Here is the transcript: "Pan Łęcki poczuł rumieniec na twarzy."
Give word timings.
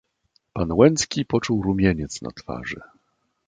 "Pan 0.53 0.71
Łęcki 0.71 1.25
poczuł 1.25 1.61
rumieniec 1.63 2.21
na 2.21 2.31
twarzy." 2.31 2.81